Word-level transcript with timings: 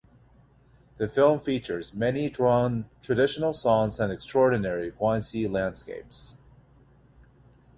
The 0.97 1.07
film 1.07 1.39
features 1.39 1.93
many 1.93 2.27
Zhuang 2.31 2.85
traditional 3.03 3.53
songs 3.53 3.99
and 3.99 4.11
extraordinary 4.11 4.89
Guangxi 4.89 5.47
landscapes. 5.47 6.37